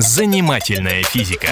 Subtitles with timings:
[0.00, 1.48] Занимательная физика.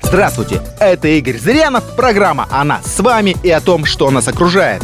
[0.00, 4.82] Здравствуйте, это Игорь Зырянов, программа о нас с вами и о том, что нас окружает.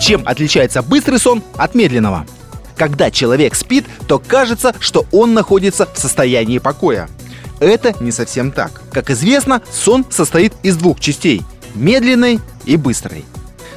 [0.00, 2.26] Чем отличается быстрый сон от медленного?
[2.76, 7.08] Когда человек спит, то кажется, что он находится в состоянии покоя.
[7.58, 8.82] Это не совсем так.
[8.92, 11.42] Как известно, сон состоит из двух частей–
[11.74, 13.24] медленной и быстрой.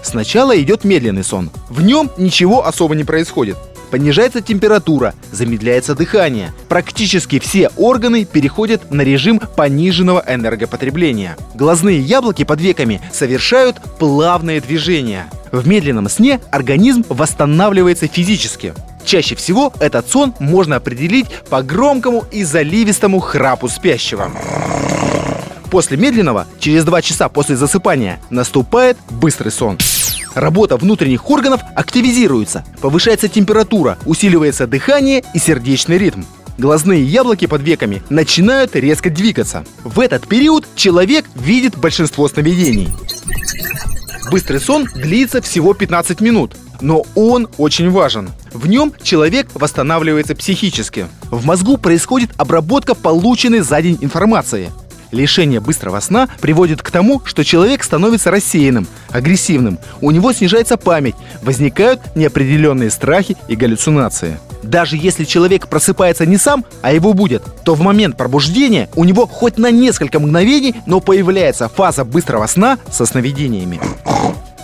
[0.03, 1.49] Сначала идет медленный сон.
[1.67, 3.57] В нем ничего особо не происходит.
[3.91, 6.53] Понижается температура, замедляется дыхание.
[6.69, 11.35] Практически все органы переходят на режим пониженного энергопотребления.
[11.53, 15.29] Глазные яблоки под веками совершают плавные движения.
[15.51, 18.73] В медленном сне организм восстанавливается физически.
[19.03, 24.31] Чаще всего этот сон можно определить по громкому и заливистому храпу спящего.
[25.69, 29.77] После медленного, через 2 часа после засыпания, наступает быстрый сон.
[30.33, 36.23] Работа внутренних органов активизируется, повышается температура, усиливается дыхание и сердечный ритм.
[36.57, 39.65] Глазные яблоки под веками начинают резко двигаться.
[39.83, 42.89] В этот период человек видит большинство сновидений.
[44.29, 48.29] Быстрый сон длится всего 15 минут, но он очень важен.
[48.53, 51.07] В нем человек восстанавливается психически.
[51.29, 54.69] В мозгу происходит обработка полученной за день информации.
[55.11, 61.15] Лишение быстрого сна приводит к тому, что человек становится рассеянным, агрессивным, у него снижается память,
[61.41, 64.39] возникают неопределенные страхи и галлюцинации.
[64.63, 69.27] Даже если человек просыпается не сам, а его будет, то в момент пробуждения у него
[69.27, 73.81] хоть на несколько мгновений, но появляется фаза быстрого сна со сновидениями.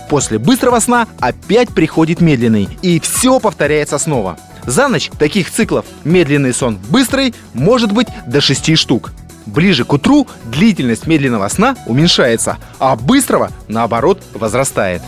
[0.08, 4.38] После быстрого сна опять приходит медленный, и все повторяется снова.
[4.66, 9.12] За ночь таких циклов медленный сон быстрый может быть до 6 штук.
[9.48, 15.00] Ближе к утру длительность медленного сна уменьшается, а быстрого, наоборот, возрастает.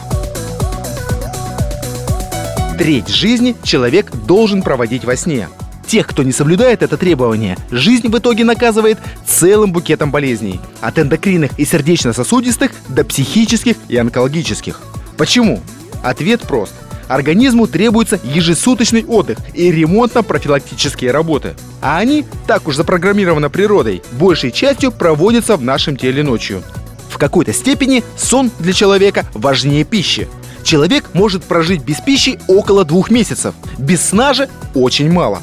[2.79, 5.49] Треть жизни человек должен проводить во сне.
[5.87, 10.59] Тех, кто не соблюдает это требование, жизнь в итоге наказывает целым букетом болезней.
[10.81, 14.81] От эндокринных и сердечно-сосудистых до психических и онкологических.
[15.19, 15.61] Почему?
[16.03, 16.73] Ответ прост–
[17.11, 21.55] Организму требуется ежесуточный отдых и ремонтно-профилактические работы.
[21.83, 26.63] А они, так уж запрограммированы природой, большей частью проводятся в нашем теле ночью.
[27.09, 30.29] В какой-то степени сон для человека важнее пищи.
[30.63, 35.43] Человек может прожить без пищи около двух месяцев, без сна же очень мало.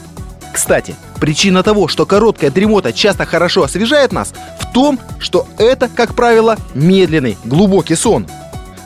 [0.54, 6.16] Кстати, причина того, что короткая дремота часто хорошо освежает нас, в том, что это, как
[6.16, 8.26] правило, медленный, глубокий сон–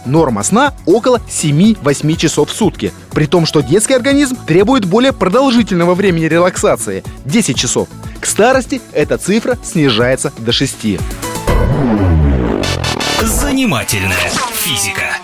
[0.05, 5.95] Норма сна около 7-8 часов в сутки, при том, что детский организм требует более продолжительного
[5.95, 7.87] времени релаксации– 10 часов.
[8.19, 10.99] К старости эта цифра снижается до 6.
[13.21, 15.17] Занимательная физика.